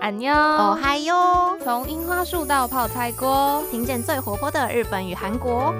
[0.00, 1.56] 安妞哦嗨哟！
[1.62, 5.74] 从樱花树到泡菜锅，听见最活泼的日本与韩国。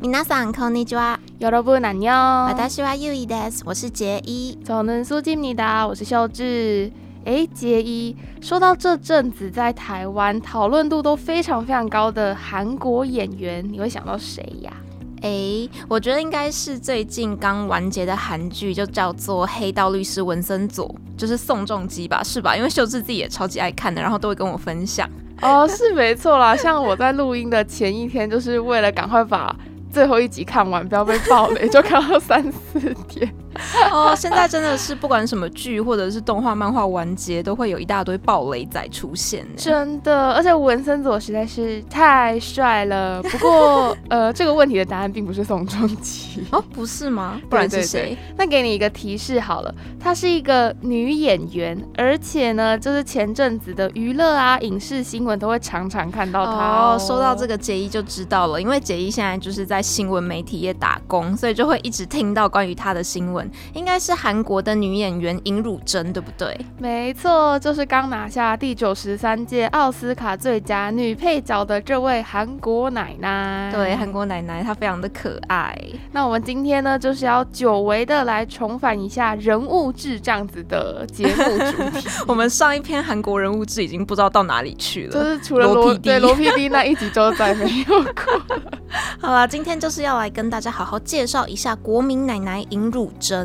[0.00, 1.18] 皆さんこんにちは。
[1.40, 3.62] 여러분安妞，私はゆいです。
[3.66, 4.58] 我是杰一。
[4.64, 6.90] 저는수지입니다，我是秀智。
[7.24, 14.72] 哎，杰一，说到这阵子在台湾讨论度都非常非常高的韩国演员，你会想到谁呀？
[15.21, 20.87] 哎，我觉得应该是最近刚完结的韩剧，就叫做《黑道律师文森佐》，
[21.19, 22.55] 就是宋仲基吧，是吧？
[22.55, 25.09] 因为秀智自己也超级爱看的，然后都会跟我分享。
[25.41, 26.55] 哦，是没错啦。
[26.57, 29.55] 像我在录音的前一天，就是为了赶快把
[29.91, 33.33] 最后一集看完，不要被爆雷，就看到三四天。
[33.91, 39.45] 哦，现在真的是不管什么剧或者是动画、漫画完结，都会有一大堆暴雷仔出现。
[39.55, 43.21] 真的，而且文森佐实在是太帅了。
[43.23, 47.39] 不过， 呃，这个问题的答案并不是宋仲基哦，不是吗？
[47.49, 48.17] 不然是谁？
[48.37, 56.95] 那给你一个提示好了，她是一个女演员，而且呢，就是前阵子的娱乐啊、影视新闻都会常常看到她哦。
[56.95, 63.48] 哦，说到这个杰一就知道了，因为杰一现在就是在新闻媒体业打工，所以就会一直听到关于她的新闻。
[63.73, 66.59] 应该是韩国的女演员尹汝贞，对不对？
[66.77, 73.71] 没错，就是刚拿下第九十三届奥斯卡最佳女配角的这位韩国奶奶。
[73.73, 75.77] 对，韩国奶奶她非常的可爱。
[76.11, 82.07] 那我们今天呢，就是要久违的来重返一下人物志这样子的节目主题。
[82.27, 88.59] 我们上一篇韩国人物志已经不知道到哪里去了，就是除了罗对罗 PD 那一集就再没有过。
[89.19, 93.38] 好啦，今天就是要来跟大家好好介绍一下国民奶奶尹汝贞。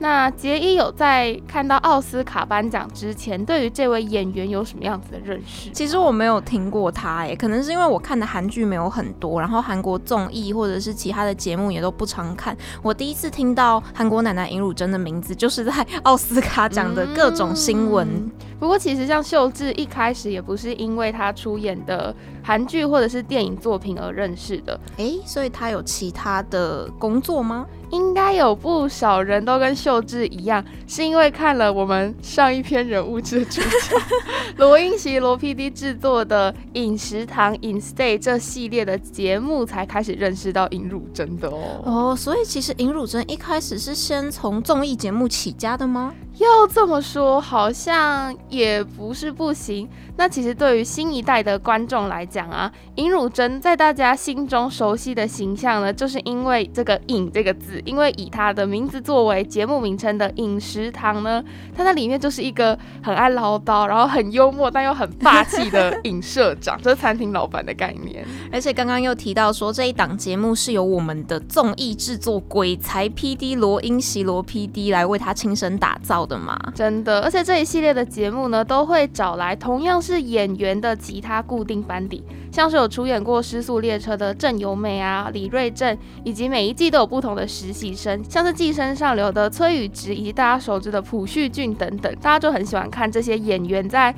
[0.00, 5.70] 那杰伊有在看到奥斯卡颁奖之前，对于这位演员有什么样子的认识？
[5.72, 12.56] 其实我没有听过他，诶，可能是因为我看的韩剧没有很多，然后韩国综艺或者是其他的节目也都不常看。
[12.80, 15.72] 我第一次听到韩国奶奶尹汝贞的名字，就是在
[16.04, 18.06] 奥斯卡奖的各种新闻。
[18.06, 27.66] 嗯、不过，其实像秀智一开始也不是因为她出演的韩剧或者是电影作品而认识的，哎，所以她有其他的工作吗？
[27.90, 33.96] 应该有不少人都跟秀智一样，是因为看了我们上一篇人物志主角
[34.58, 41.82] 罗英熙罗 PD 制作的《饮食堂 In Stay》这系列的节目，才开始认识到尹汝贞的哦。
[41.84, 46.12] 哦，所以其实尹汝贞一开始是先从综艺节目起家的吗？
[46.38, 49.88] 要这么说，好像也不是不行。
[50.16, 61.42] 那其实对于新一代的观众来讲啊，尹汝贞在大家心中熟悉的形象呢，就是因为这个“尹”这个字，因为以她的名字作为节目名称的饮食堂呢，
[61.76, 68.26] 她在里面就是一个很爱唠叨，然后很幽默但又很霸气的尹社长， 这是餐厅老板的概念。
[68.52, 76.27] 而且刚刚又提到说，这一档节目是由我们的综艺制作鬼才 PD 罗英席罗 PD 来为他亲身打造。
[76.28, 82.22] 的嘛，真的，而且这一系列的节目呢，都会找来同样是演员的其他固定班底，
[82.52, 94.14] 像是有出演过《失速列车》的郑有美啊、李瑞镇，以及每一季都有不同的实习生，像是《寄生上流》的崔宇植，以及大家熟知的朴叙俊等等，大家就很喜欢看这些演员在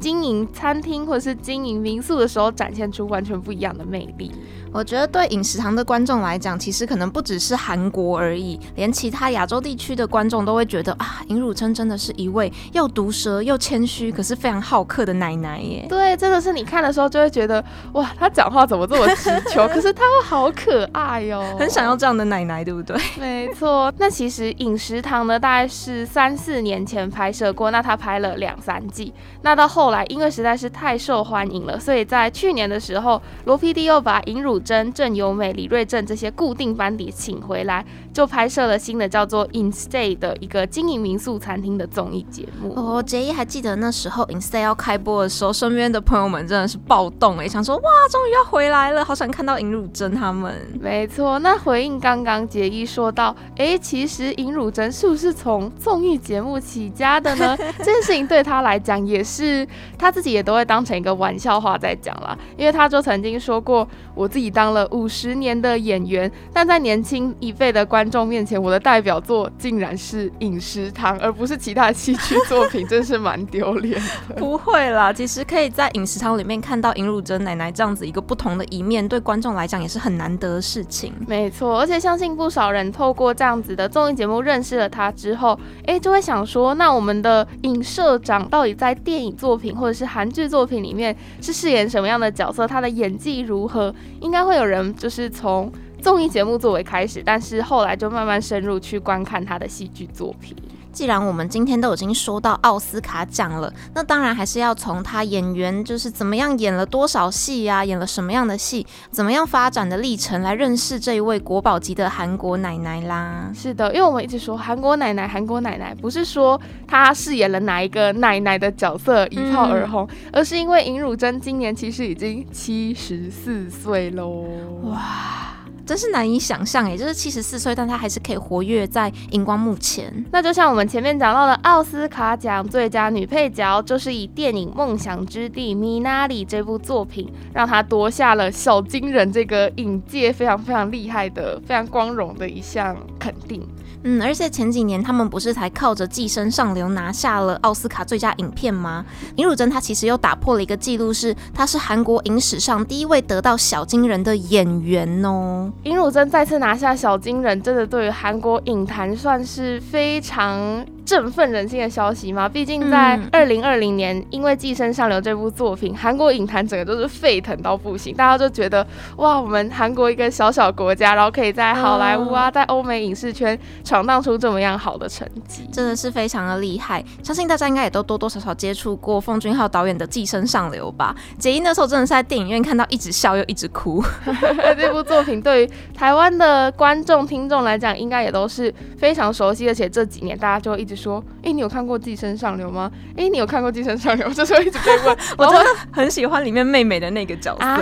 [0.00, 4.32] 经营餐厅或者是经营民宿的时候，展现出完全不一样的魅力。
[4.70, 15.86] 我觉得对饮食堂的观众来讲，其实可能不只是韩国而已，连其他亚洲地区的观众都会觉得啊，尹汝贞真的是一位又毒舌又谦虚，可是非常好客的奶奶耶。
[15.88, 19.66] 对，真的是你看的时候就会觉得，哇，她讲话怎么这么直球？
[19.72, 22.94] 可是她又好可爱哟、哦，很想要这样的奶奶，对不对？
[23.18, 23.90] 没错。
[23.96, 29.14] 那其实饮食堂呢，大概是三四年前拍摄过，那他拍了两三季。
[29.40, 37.82] 那到后后来，因为实在是太受欢迎了，所以在去年的时候，罗 PD 又把尹汝贞、郑有美、李瑞镇这些固定班底请回来，
[38.18, 42.74] 就拍摄了新的叫做《In Stay》的一个经营民宿餐厅的综艺节目。
[42.74, 50.52] 哦，杰一还记得那时候《In Stay》要开播的时候，身边的朋友们真的是暴动哎，想说哇，终于要回来了，好想看到尹汝贞他们。
[50.80, 57.56] 没错，那回应刚刚杰一说到，哎，其实尹汝贞是不是从综艺节目起家的呢？
[57.78, 59.64] 这件事情对他来讲也是，
[59.96, 63.86] 他自己也都会当成一个玩笑话在讲啦，因为他就曾经说过，
[64.16, 64.88] 我自己当了。
[64.90, 74.34] 五十年的演员，但在年轻一辈的观众面前，我的代表作竟然是《饮食堂》，而不是其他戏剧作品，真是蛮丢脸的。
[74.36, 81.12] 不会啦，其实可以在《饮食堂》里面看到尹汝贞奶奶这样子一个不同的一面，对观众来讲也是很难得的事情。
[81.26, 92.66] 没错，而且相信不少人透过这样子的综艺节目认识了她之后，哎，就会想说，那我们的尹社长到底在电影作品或者是韩剧作品里面是饰演什么样的角色？
[92.66, 93.94] 他的演技如何？
[94.20, 95.72] 应该会有人就是从。
[96.08, 100.56] 综艺节目作为开始，但是后来就慢慢深入去观看他的戏剧作品。
[100.90, 113.52] 既然我们今天都已经说到奥斯卡奖了，那当然还是要从他演员就是怎么样演了多少戏呀，演了什么样的戏，怎么样发展的历程来认识这一位国宝级的韩国奶奶啦。
[113.54, 124.46] 是的，因为我们一直说韩国奶奶，韩国奶奶不是说她饰演了哪一个奶奶的角色一炮而红，而是因为尹汝贞今年其实已经七十四岁喽。
[124.84, 125.44] 哇！
[125.88, 130.12] 真是难以想象，也就是七十四岁，但他还是可以活跃在荧光幕前。
[130.30, 143.66] 那就像我们前面讲到的，奥斯卡奖最佳女配角，就是以电影《梦想之地》米娜里这部作品，让他夺下了小金人这个影界非常非常厉害的、非常光荣的一项肯定。
[144.10, 149.04] 嗯，而且前几年他们不是才靠着《寄生上流》拿下了奥斯卡最佳影片吗？
[149.36, 155.70] 尹汝贞她其实又打破了一个记录，是她是韩国影史上第一位得到小金人的演员哦。
[155.82, 160.82] 尹汝贞再次拿下小金人，真的对于韩国影坛算是非常。
[161.08, 162.46] 振奋人心的消息吗？
[162.46, 177.02] 毕竟在二零二零年，因为《寄生上流》这部作品，韩国影坛整个都是沸腾到不行，大家就觉得哇，我们韩国一个小小国家，然后可以在好莱坞啊，在欧美影视圈闯荡出这么样好的成绩，真的是非常的厉害。
[177.22, 181.16] 相信大家应该也都多多少少接触过奉俊昊导演的《寄生上流》吧？
[181.38, 184.04] 杰一那时候真的是在电影院看到一直笑又一直哭。
[184.76, 190.97] 这部作品对于台湾的观众听众来讲，应该也都是非常熟悉，而且这几年大家就一直。
[190.98, 192.90] 说，哎，你有看过《寄生上流》吗？
[193.16, 194.28] 哎，你有看过《寄生上流》？
[194.34, 197.64] 这时候一直被问， 我真的很喜欢里面妹妹的那个角色。
[197.64, 197.80] 啊，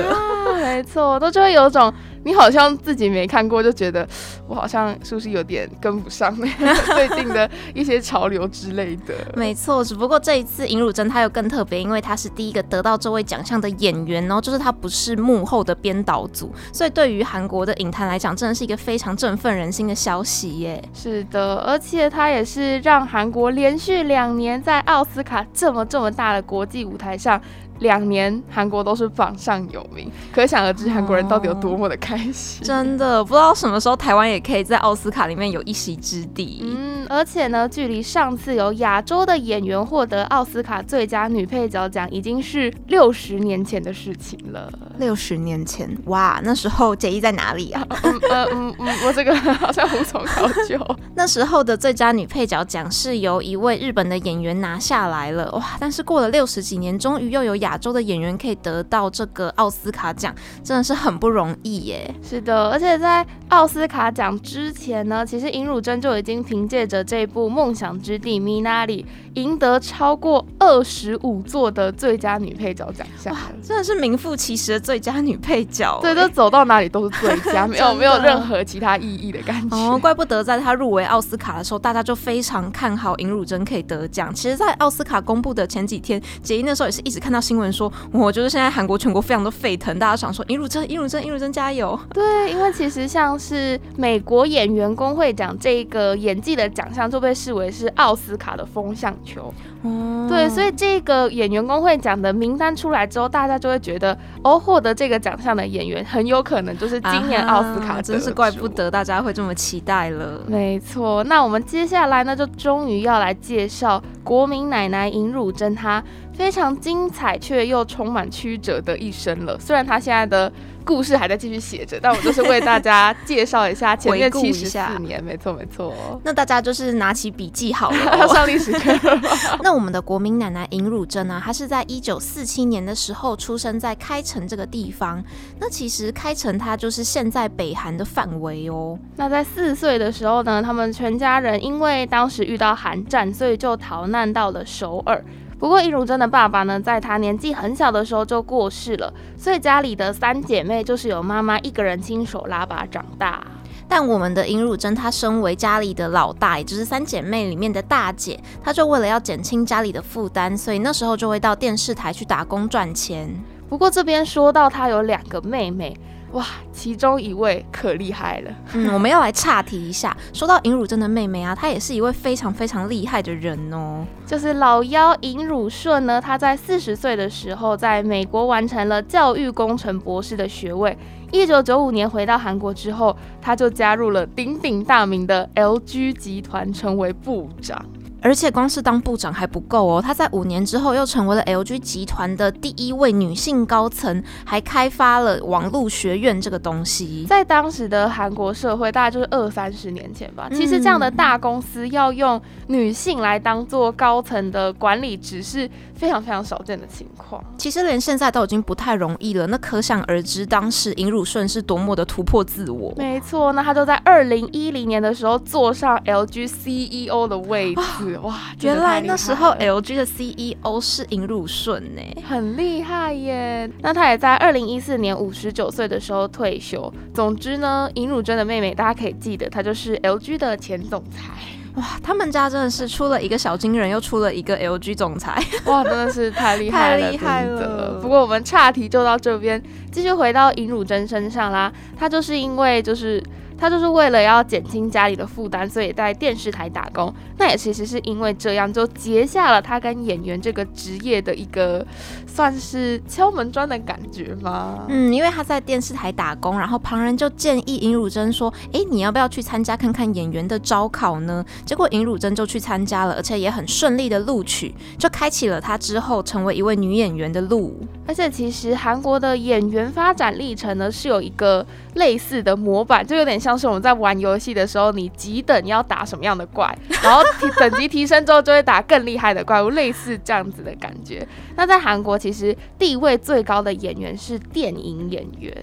[0.60, 1.92] 没错，都就会有种。
[2.26, 4.06] 你好像自己没看过，就觉得
[4.48, 6.34] 我好像是不是有点跟不上
[6.96, 9.14] 最近的一些潮流之类的？
[9.36, 20.82] 没错，只不过这一次尹汝贞她又更特别，因为她是第一个得到这位奖项的演员然后，就是她不是幕后的编导组，所以对于韩国的影坛来讲，真的是一个非常振奋人心的消息耶。
[20.92, 27.40] 是的，而且她也是让韩国连续两年在奥斯卡这么这么大的国际舞台上。
[27.80, 32.64] 两年韩国都是榜上有名，可想而知韩国人到底有多么的开心。
[32.64, 36.60] 真的不知道什么时候台湾也可以在奥斯卡里面有一席之地。
[36.62, 44.72] 嗯，而且呢，距离上次有亚洲的演员获得奥斯卡最佳女配角奖，已经是六十年前的事情了。
[44.98, 47.86] 六十年前，哇，那时候杰伊在哪里啊？
[48.02, 50.78] 嗯嗯嗯，我这个好像无从考究。
[51.14, 55.76] 那时候的最佳女配角奖是由一位日本的演员拿下来了，哇！
[55.78, 60.32] 但是过了六十几年，终于又有亚洲的演员可以得到这个奥斯卡奖，
[60.62, 62.14] 真的是很不容易耶。
[62.22, 69.04] 是的，而且在奥斯卡奖之前呢，其实尹汝贞就已经凭借着这部《梦想之地》米娜里
[69.36, 75.98] 赢得超过二十五座的最佳女配角奖项，真的是名副其实的最佳女配角。
[76.00, 79.76] 对，都走到哪里都是最佳， 没有没有任何其他意义的感觉。
[79.76, 84.32] 哦，怪不得在她入围奥斯卡的时候，大家就非常看好尹汝贞可以得奖。
[84.32, 87.56] 其实，在奥斯卡公布的前几天，杰伊那时候也是一直看到新。
[87.56, 91.98] 新闻说，我就是现在韩国全国非常的沸腾，大家想说尹汝贞，尹汝贞，尹汝贞加油！
[92.12, 99.52] 对，因为其实像是美国演员工会奖这个演技的奖项，就被视为是奥斯卡的风向球。
[99.82, 110.40] 哦，对，所以这个演员工会奖的名单出来之后，大家就会觉得，哦，获得这个奖项的演员很有可能就是今年奥斯卡，真是怪不得大家会这么期待了。
[110.46, 116.02] 没错，那我们接下来呢，就终于要来介绍国民奶奶尹汝贞她。
[116.36, 119.58] 非常精彩却又充满曲折的一生了。
[119.58, 120.52] 虽然他现在的
[120.84, 125.22] 故事还在继续写着，但我就是为大家介绍一下前面 七十四年。
[125.24, 125.94] 没错，没错。
[126.22, 128.92] 那大家就是拿起笔记好了， 上历史课。
[129.64, 131.40] 那我们的国民奶奶尹汝贞呢？
[131.42, 135.24] 她是在一九四七年的时候出生在开城这个地方。
[135.58, 138.98] 那其实开城它就是现在北韩的范围哦。
[139.16, 145.24] 那在四岁的时候呢，他们全家人因为当时遇到韩战，所以就逃难到了首尔。
[145.58, 153.42] 不过，尹汝贞的爸爸呢，在她年纪很小的时候就过世了，所以家里的三姐妹就是由妈妈一个人亲手拉拔长大。
[153.88, 163.34] 但我们的尹汝贞，她身为家里的老大，也就是三姐妹里面的大姐，她就为了要减轻家里的负担，所以那时候就会到电视台去打工赚钱。
[163.68, 165.96] 不过这边说到她有两个妹妹。
[166.32, 168.50] 哇，其中一位可厉害了。
[168.74, 174.04] 嗯， 我们要来岔题一下，说到尹汝贞的妹妹啊，她也是一位非常非常厉害的人哦。
[174.26, 180.96] 就是老幺尹汝顺呢，她在四十岁的时候，在美国完成了教育工程博士的学位。
[181.32, 187.84] 一九九五年回到韩国之后，他就加入了鼎鼎大名的 LG 集团，成为部长。
[188.26, 197.24] 而且光是当部长还不够哦，她在五年之后又成为了 LG 集团的第一位女性高层，还开发了网络学院这个东西。
[197.28, 200.48] 在当时的韩国社会，大概就是二三十年前吧。
[200.50, 207.40] 其实这样的大公司要用女性来当做高层的管理职，是非常非常少见的情况。
[207.56, 212.92] 其实连现在都已经不太容易了，那可想而知，当时尹汝顺是多么的突破自我。
[212.96, 218.15] 没错，那他就在二零一零年的时候坐上 LG CEO 的位置。
[218.18, 223.70] 哇，原来那时候 LG 的 CEO 是尹汝顺呢，很厉害耶。
[223.80, 226.92] 那他也在二零一四年五十九岁的时候退休。
[227.14, 231.32] 总之呢，尹汝贞的妹妹大家可以记得，她就是 LG 的前总裁。
[231.74, 235.42] 哇，他们家真的是出了一个小金人，又出了一个 LG 总裁。
[235.66, 237.98] 哇，真的是太厉害了，太厉害了。
[238.00, 241.72] 不过我们岔题就到这边，继续回到尹汝贞身上啦。
[241.96, 243.22] 她就是因为就是。
[243.58, 247.12] 他就是为了要减轻家里的负担，所以在电视台打工。
[247.38, 251.86] 那也其实是因为这样，就结下了他跟演员这个职业的一个
[252.26, 254.86] 算是敲门砖的感觉吗？
[254.88, 267.78] 嗯，因为他在电视台打工，然后旁人就建议尹汝贞说：“哎，你要不要去参加看看演员的招考呢？”结果尹汝贞就去参加了，而且也很顺利的录取，就开启了他之后成为一位女演员的路。
[268.06, 281.28] 而且其实韩国的演员发展历程呢，是有一个类似的模板，就有点像是我们在玩游戏的时候，你几等要打什么样的怪，然后提 等级提升之后就会打更厉害的怪物，类似这样子的感觉。
[281.56, 285.54] 那在韩国，其实地位最高的演员是电影演员，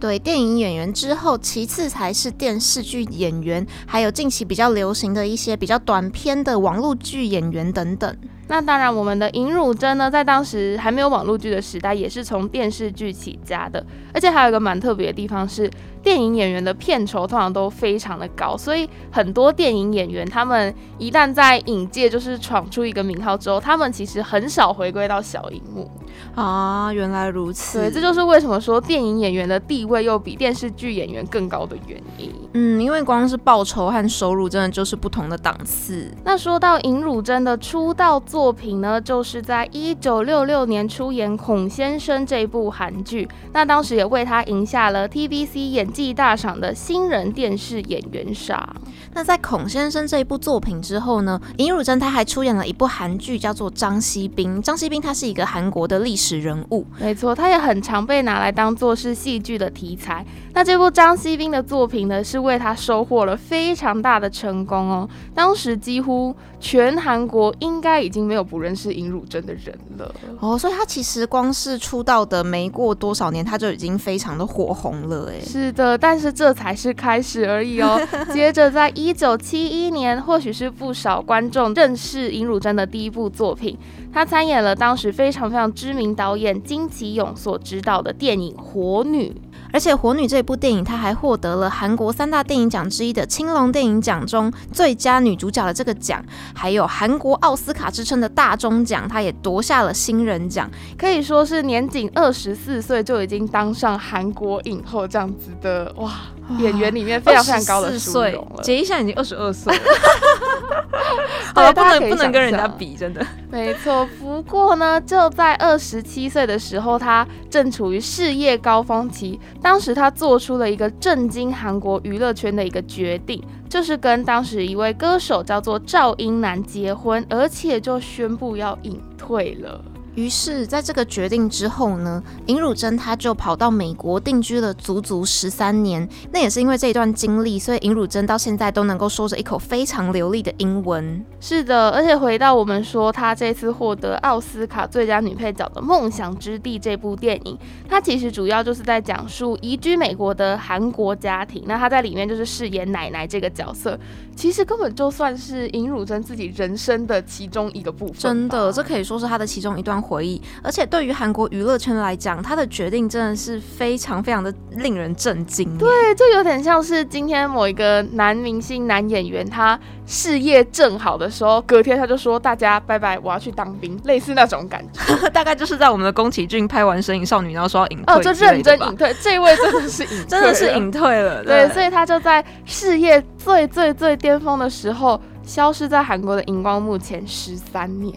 [0.00, 8.16] 对，电影演员之后，其次才是电视剧演员，还有近期比较流行的一些比较短片的网络剧演员等等。
[8.50, 13.84] 那当然，我们的尹汝贞呢，在当时还没有网络剧的时代，也是从电视剧起家的。
[14.14, 15.70] 而且还有一个蛮特别的地方是，
[16.08, 25.90] 电影演员的片酬通常都非常的高，所以很多电影演员他们一旦在影界就是闯出一个名号之后，他们其实很少回归到小荧幕。
[26.34, 27.78] 啊，原来如此。
[27.78, 32.32] 对，这就是为什么说电影演员的地位又比电视剧演员更高的原因。
[32.54, 36.10] 嗯，因为光是报酬和收入，真的就是不同的档次。
[36.24, 48.76] 那说到尹汝贞的出道作品呢，就是在一九六六年出演《孔先生》这部韩剧，那当时也为他赢下了 TVC 演技大赏的新人电视演员赏。
[49.14, 54.58] 那在《孔先生》这一部作品之后呢，尹汝贞他还出演了一部韩剧，叫做《张锡斌》。
[54.62, 60.24] 张锡斌他是一个韩国的历史人物，没错，他也很常被拿来当做是戏剧的题材。
[60.54, 65.08] 那这部张锡斌的作品呢，是为他收获了非常大的成功哦。
[65.34, 75.40] 当时几乎全韩国应该已经没有不认识尹汝贞的人了哦，所以他其实光是出道的没过多少年，他就已经非常的火红了哎。
[75.40, 78.00] 是的，但是这才是开始而已哦。
[78.34, 83.78] 接着在一九七一年，或许是不少观众认识尹汝贞的第一部作品。
[84.12, 89.30] 她参演了当时非常非常知名导演金基勇所执导的电影《火女》。
[89.72, 106.12] 而且《火女》这部电影，她还获得了韩国三大电影奖之一的青龙电影奖中最佳女主角的这个奖，还有韩国奥斯卡之称的大钟奖，她也夺下了新人奖，可以说是年仅二十四岁就已经当上韩国影后这样子的哇！
[106.58, 108.62] 演员里面非常非常高的殊荣了。
[108.62, 109.72] 杰一现在已经二十二岁，
[111.54, 113.24] 好了，不能不能跟人家比，真的。
[113.50, 119.38] 没错，不过呢，就在二十七岁的时候，他正处于事业高峰期。
[119.62, 129.80] 当时他做出了一个震惊韩国娱乐圈的一个决定，就是跟当时一位歌手叫做赵英男结婚，而且就宣布要隐退了。
[130.18, 136.08] 于是，在这个决定之后呢，尹汝贞她就跑到美国定居了足足十三年。
[136.32, 141.24] 那也是因为这一段经历，所以尹汝贞到现在都能够说着一口非常流利的英文。
[141.38, 147.56] 是的，而且回到我们说，她这次获得奥斯卡最佳女配角的《梦想之地》这部电影，
[147.88, 151.62] 它其实主要就是在讲述移居美国的韩国家庭。
[151.66, 153.96] 那她在里面就是饰演奶奶这个角色，
[154.34, 158.16] 其实根本就算是尹汝贞自己人生的其中一个部分。
[158.16, 160.02] 真的，这可以说是她的其中一段。
[160.08, 165.76] 回忆，而且对于韩国娱乐圈来讲，他的决定真的是非常非常的令人震惊。
[165.76, 175.00] 对，就有点像是今天某一个男明星、男演员，他事业正好的时候，隔天他就说：“大家拜拜，我要去当兵。”类似那种感觉，
[175.30, 179.14] 大概就是在我们的宫崎骏拍完《神影少女》，然后说要隐退，哦，就认真隐退。
[179.20, 181.44] 这位真的是隐， 真的是隐退了。
[181.44, 188.14] 对，所以他就在事业最最最巅峰的时候，消失在韩国的荧光幕前十三年。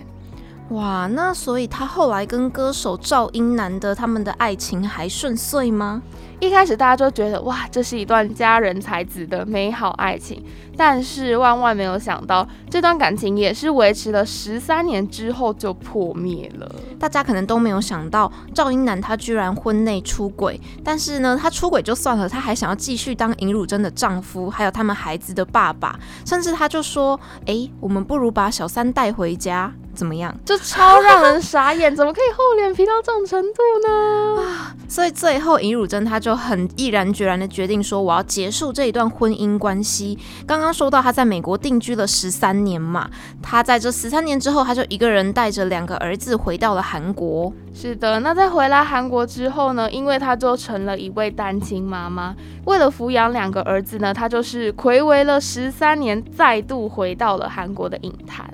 [0.72, 6.02] 哇，那所以他后来跟歌手赵英男的他们的爱情还顺遂吗？
[6.42, 10.44] 一开始大家就觉得哇，这是一段佳人才子的美好爱情，
[10.76, 16.76] 但是万万没有想到，这段感情也是维持了十三年之后就破灭了。
[17.00, 30.34] 大家可能都没有想到，赵英男他居然婚内出轨，但是呢，他出轨就算了，他还想要继续当尹汝贞的丈夫，还有他们孩子的爸爸，甚至他就说：“哎，我们不如把小三带回家。”怎么样？
[30.46, 34.42] 这超让人傻眼，怎么可以厚脸皮到这种程度呢？
[34.42, 34.74] 啊！
[34.88, 40.18] 所以最后尹汝贞她就就很毅然决然的决定说，我要结束这一段婚姻关系。
[40.48, 43.10] 刚刚说到他在美国定居了十三年嘛，
[43.42, 47.52] 他在这十三年之后，他就一个人带着两个儿子回到了韩国。
[47.74, 52.34] 是的，那在回来韩国之后呢，因为他就成了一位单亲妈妈，
[52.64, 58.50] 为了抚养两个儿子呢，他就是暌违了十三年，再度回到了韩国的影坛。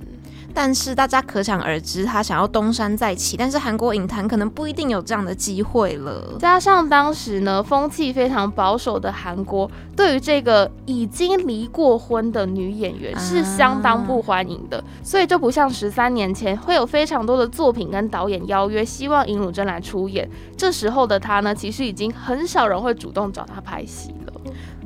[0.58, 6.36] 但是大家可想而知，他想要东山再起，但是韩国影坛可能不一定有这样的机会了。
[6.40, 20.28] 加上当时呢，风气非常保守的韩国，对于这个已经离过婚的女演员是相当不欢迎的，所以就不像十三年前会有非常多的作品跟导演邀约，希望尹汝贞来出演。
[20.58, 24.34] 这时候的她呢，其实已经很少人会主动找她拍戏了。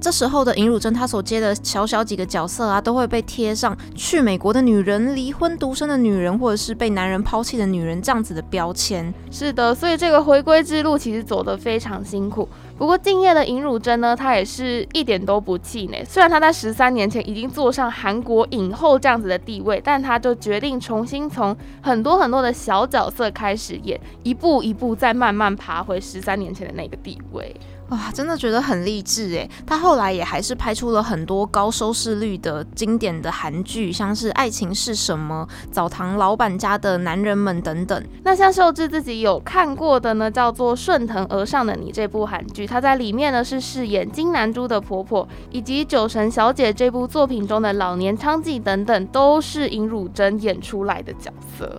[0.01, 9.13] 这时候的尹汝贞，她所接的小小几个角色啊，都会被贴上去美国的女人、离婚独身的女人，或者是被男人抛弃的女人这样子的标签。
[9.29, 12.49] 是的，所以这个回归之路其实走得非常辛苦。
[12.79, 16.03] 不过敬业的尹汝贞呢，她也是一点都不气馁。
[16.03, 27.55] 虽然她在十三年前已经坐上韩国影后这样子的地位，但她就决定重新从很多很多的小角色开始演，一步一步再慢慢爬回十三年前的那个地位。
[27.91, 29.49] 哇，真的觉得很励志哎！
[29.67, 38.01] 他后来也还是拍出了很多高收视率的经典的韩剧，像是《爱情是什么》《澡堂老板家的男人们》等等。
[38.23, 51.69] 那像秀智自己有看过的呢，叫做《顺藤而上的你》这部韩剧，她在里面呢是饰演金南珠的婆婆，以及《酒神小姐》这部作品中的老年娼妓等等，都是尹汝贞演出来的角色。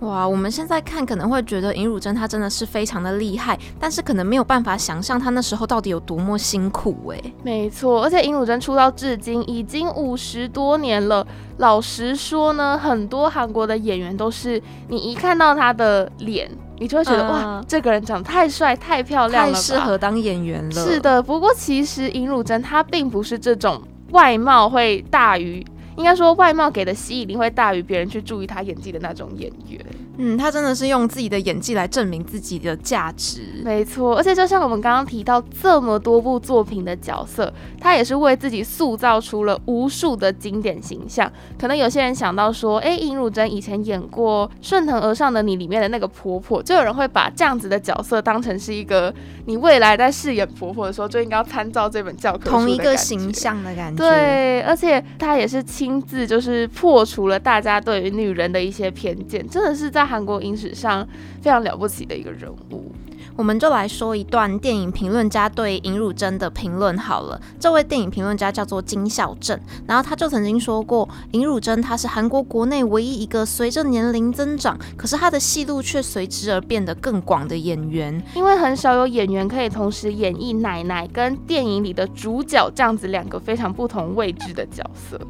[0.00, 5.61] 哇，我们现在看可能会觉得尹汝贞她真的是非常的厉害，但是可能没有办法想象她那时候。
[5.66, 7.20] 到底有多么辛苦哎？
[7.42, 11.26] 没错，而且尹汝贞出道至今已经五十多年了。
[11.58, 20.72] 老实说呢，很多韩国的演员都是你一看到他的脸，你就会觉得哇，这个人长得太帅、太漂亮了，太适合当演员了。
[20.72, 25.64] 是的，不过其实尹汝贞她并不是这种外貌会大于，
[25.96, 29.80] 应该说外貌给的吸引力会大于别人去注意她演技的那种演员。
[30.18, 34.14] 嗯，他真的是用自己的演技来证明自己的价值，没错。
[34.16, 41.32] 而且就像我们刚刚提到这么多部作品的角色，他也是为自己塑造出了无数的经典形象。
[41.58, 49.12] 可能有些人想到说，哎，尹汝贞以前演过《顺藤而上的你》里面的那个婆婆，就有人会把这样子的角色当成是一个
[49.46, 54.04] 你未来在饰演婆婆的时候就应该要参照这本教科书同一个形象的感觉。
[54.04, 60.01] 对，而且他也是亲自就是破除了大家对于女人的一些偏见，真的是在。
[60.04, 61.06] 韩国影史上
[61.40, 62.92] 非常了不起的一个人物，
[63.36, 67.40] 我们就来说一段电影评论家对尹汝贞的评论好了。
[67.58, 78.22] 这位电影评论家叫做金孝正，然后他就曾经说过，尹汝贞她是韩国国内唯一一个随着年龄增长，可是她的戏路却随之而变得更广的演员。
[78.34, 85.20] 因为很少有演员可以同时演绎奶奶跟电影里的主角这样子两个非常不同位置的角色。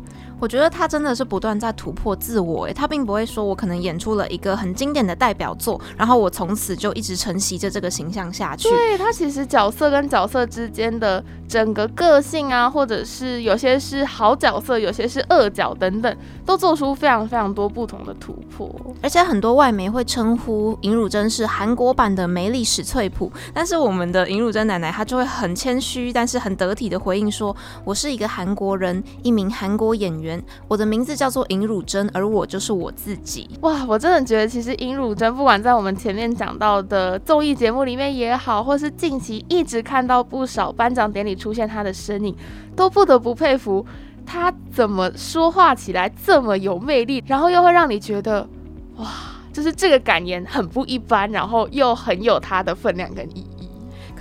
[0.43, 8.69] 我觉得他真的是不断在突破自我，诶，他并不会说我可能演出了一个很经典的代表作，然后我从此就一直承袭着这个形象下去。
[8.69, 18.69] 对他其实角色跟角色之间的整个个性啊，或者是有些是好角色，有些是恶角等等，都做出非常非常多不同的突破。
[19.01, 27.55] 而且很多外媒会称呼尹汝贞是韩国版的梅丽史翠普，但是我们的尹汝贞奶奶她就会很谦虚，但是很得体的回应说
[27.87, 30.32] ：“我是一个韩国人，一名韩国演员。”
[30.69, 33.51] 我的名字叫做尹汝贞，而我就是我自己。
[33.63, 42.37] 哇，我真的觉得其实尹汝贞不管在我们前面讲到的综艺节目里面也好，或是近期一直看到不少颁奖典礼出现她的身影，
[42.77, 43.85] 都不得不佩服
[44.25, 48.49] 她怎么说话起来这么有魅力，然后又会让你觉得
[48.97, 49.09] 哇，
[49.53, 53.62] 就是这个感言很不一般，然后又很有它的分量跟意义。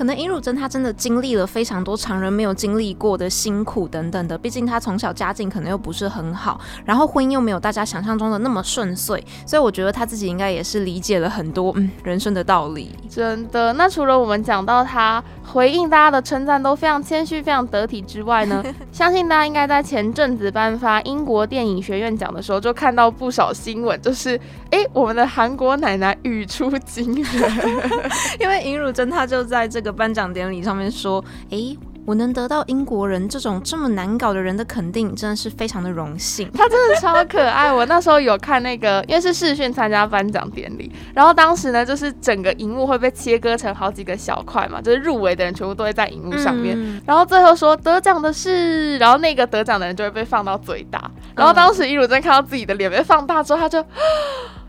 [0.02, 12.90] 可能尹汝贞她真的经历了非常多常人没有经历过的辛苦等等的，毕竟她从小家境可能又不是很好，然后婚姻又没有大家想象中的那么顺遂，所以我觉得她自己应该也是理解了很多嗯人生的道理。
[13.08, 24.36] 真的，那除了我们讲到她回应大家的称赞都非常谦虚、非常得体之外呢， 相信大家应该在前阵子颁发英国电影学院奖的时候就看到不少新闻，就是
[24.72, 27.52] 哎我们的韩国奶奶语出惊人，
[28.42, 29.91] 因为尹汝贞她就在这个。
[29.92, 31.78] 个颁奖典礼上面说，诶。
[32.04, 36.50] 我能得到英国人这种这么难搞的人的肯定，真的是非常的荣幸。
[36.58, 37.72] 他真的超可爱。
[37.72, 46.76] 我那时候有看那个，因为是视讯参加颁奖典礼，然后当时呢，就是整个荧幕会被切割成好几个小块嘛，就是入围的人全部都会在荧幕上面，
[47.06, 51.00] 然后最后说得奖的是，然后那个得奖的人就会被放到最大。
[51.36, 53.86] 然后当时伊鲁真看到自己的脸被放大之后，他就。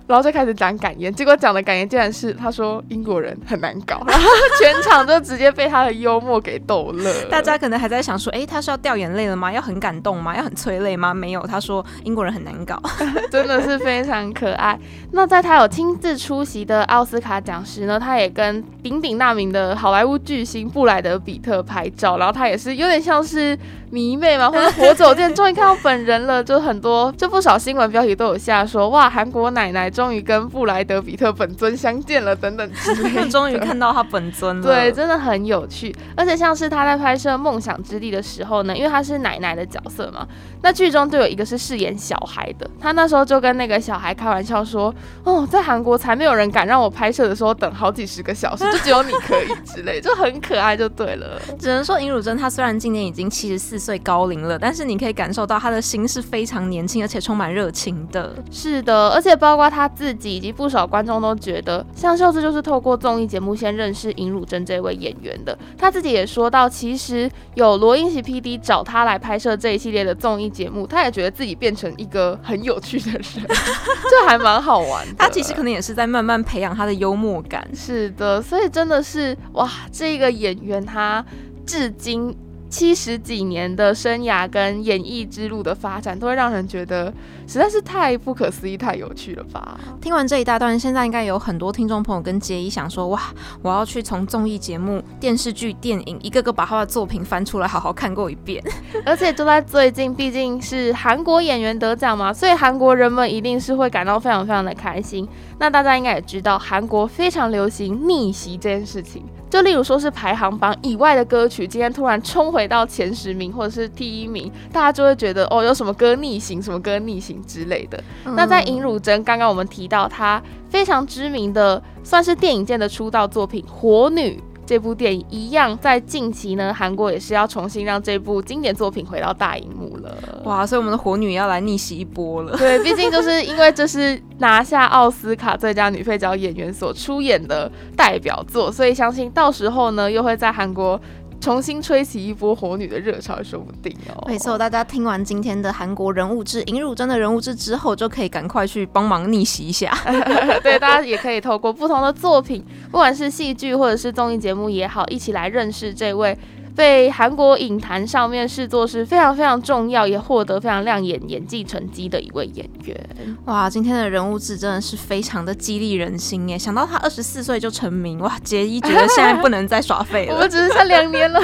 [0.07, 4.29] 然后就开始讲感言，结果讲的感言竟然是他说英国人很难搞，然 后
[4.61, 7.12] 全场就直接被他的幽默给逗乐。
[7.31, 9.53] 大家可能还在想说，哎，他是要掉眼泪了吗？
[9.53, 10.37] 要很感动吗？
[10.37, 11.15] 要很催泪吗？
[11.15, 12.81] 没有，他说英国人很难搞，
[13.31, 14.79] 真的是非常可爱。
[15.12, 23.59] 那在他有亲自出席的奥斯卡奖时呢，他也跟鼎鼎大名的好莱坞巨星布莱德比特拍照，然后他也是有点像是。
[23.92, 35.94] 迷妹嘛，或者火走店终于看到本人了， 就很多，就不少新闻标题都有下说，哇，韩国奶奶终于跟布莱德比特本尊相见了，等等之类， 终于看到他本尊了，对，真的很有趣。
[36.16, 40.26] 而且像是他在拍摄《梦想之地》的时候呢，因为他是奶奶的角色嘛，
[40.62, 51.38] 那剧中就有一个是饰演小孩的，他那时候就跟那个小孩开玩笑说，哦，在韩国才没有人敢让我拍摄的时候等好几十个小时，就只有你可以之类，就很可爱就对了。
[51.59, 53.82] 只能说尹汝贞她虽然今年已经七十四。
[53.83, 58.33] 岁高龄了，但是你可以感受到他的心是非常年轻，而且充满热情的。
[58.51, 65.59] 是的，而且包括他自己以及不少观众都觉得，像秀智就是透过综艺节目先认识尹汝贞这位演员的。
[65.77, 75.05] 他自己也说到，其实有罗英喜 PD 找他来拍摄这一系列的综艺节目，他也觉得自己变成一个很有趣的人， 这还蛮好玩。
[75.18, 77.68] 他其实可能也是在慢慢培养他的幽默感。
[77.75, 81.25] 是的，所以真的是哇，这个演员他
[81.66, 82.33] 至今。
[82.73, 87.13] 七十几年的生涯跟演艺之路的发展，都会让人觉得
[87.47, 89.79] 实在是太不可思议、太有趣了吧？
[90.01, 93.21] 听完这一大段，现在应该有很多听众朋友跟杰伊想说：哇，
[93.61, 98.65] 我要去从综艺节目、电视剧、电影一个个把他的作品翻出来，好好看过一遍。
[99.05, 105.29] 而且就在最近，毕竟是韩国演员得奖嘛，所以韩国人们一定是会感到非常非常的开心。
[105.59, 109.23] 那大家应该也知道，韩国非常流行逆袭这件事情。
[109.53, 118.03] 就例如说是排行榜以外的歌曲，今天突然冲回到前十名或者是第一名，大家就会觉得哦，有什么歌逆行，什么歌逆行之类的。
[118.25, 124.43] 那在尹汝贞刚刚我们提到她非常知名的，算是电影界的出道作品《火女》。
[124.64, 130.16] 这部电影一样，在近期呢，韩国也是要重新让这部经典作品回到大荧幕了。
[130.44, 132.57] 哇，所以我们的火女要来逆袭一波了。
[132.57, 141.01] 对，毕竟就是因为这是拿下奥斯卡最佳女配角演员所出演的代表作，所以相信到时候呢，又会在韩国。
[141.42, 144.24] 重新吹起一波火女的热潮也说不定哦。
[144.28, 149.92] 没错，大家听完今天的韩国人物志尹汝贞的人物志之后，就可以赶快去帮忙逆袭一下。
[150.62, 156.38] 对，大家也可以透过不同的作品，不管是戏剧或者是综艺节目也好，一起来认识这位。
[156.75, 163.37] 被韩国影坛上面视作是非常非常重要，也获得非常亮眼演技成绩的一位演员。
[163.45, 166.59] 哇，今天的人物志真的是非常的激励人心耶！
[166.59, 170.35] 想到他二十四岁就成名，哇，杰伊觉得现在不能再耍废了。
[170.35, 171.41] 我们只剩下两年了，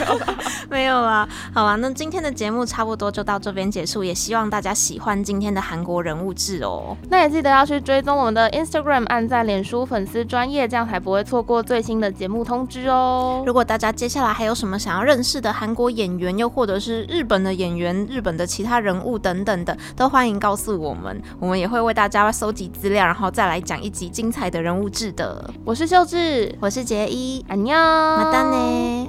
[0.68, 1.26] 没有啦。
[1.54, 6.96] 好啊，那今天的节目差不多就到这边结束，也希望大家喜欢今天的韩国人物志哦。
[7.08, 13.42] 那也记得要去追踪我们的 Instagram，按在脸书粉丝专业，这样才不会错过最新的节目通知哦。
[13.46, 25.48] 如果大家接下来还有什么想要认识的韩国演员，又或者是日本的演员、日本的其他人物等等的，都欢迎告诉我们，我们也会为大家搜集资料，然后再来讲一集精彩的人物志的。
[25.64, 29.08] 我是秀智，我是杰一，安妞，马丹呢。